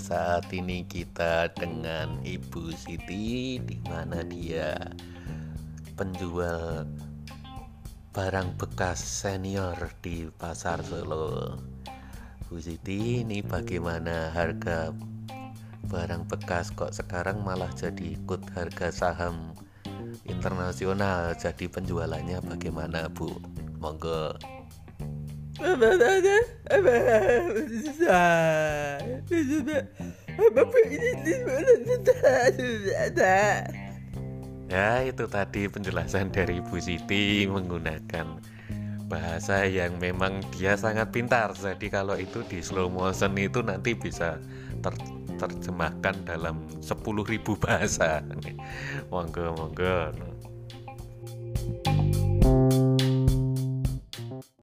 saat 0.00 0.48
ini 0.56 0.88
kita 0.88 1.52
dengan 1.52 2.16
Ibu 2.24 2.72
Siti 2.72 3.60
di 3.60 3.76
mana 3.84 4.24
dia 4.24 4.72
penjual 5.92 6.88
barang 8.16 8.56
bekas 8.56 9.04
senior 9.04 9.76
di 10.00 10.32
Pasar 10.32 10.80
Solo. 10.80 11.60
Bu 12.48 12.56
Siti, 12.56 13.20
ini 13.20 13.44
bagaimana 13.44 14.32
harga 14.32 14.96
barang 15.92 16.24
bekas 16.32 16.72
kok 16.72 16.96
sekarang 16.96 17.44
malah 17.44 17.68
jadi 17.76 18.16
ikut 18.16 18.40
harga 18.56 18.88
saham 18.88 19.52
internasional 20.24 21.36
jadi 21.36 21.68
penjualannya 21.68 22.40
bagaimana 22.48 23.12
Bu? 23.12 23.36
Monggo. 23.76 24.59
Ya 34.70 35.02
itu 35.02 35.26
tadi 35.26 35.66
penjelasan 35.66 36.30
dari 36.30 36.62
Bu 36.62 36.78
Siti 36.78 37.42
menggunakan 37.50 38.38
bahasa 39.10 39.66
yang 39.66 39.98
memang 39.98 40.46
dia 40.54 40.78
sangat 40.78 41.10
pintar. 41.10 41.58
Jadi 41.58 41.90
kalau 41.90 42.14
itu 42.14 42.46
di 42.46 42.62
slow 42.62 42.86
motion 42.86 43.34
itu 43.34 43.66
nanti 43.66 43.98
bisa 43.98 44.38
ter 44.78 44.94
terjemahkan 45.42 46.22
dalam 46.22 46.62
10.000 46.78 47.02
bahasa. 47.58 48.22
Monggo 49.10 49.58
monggo 49.58 50.14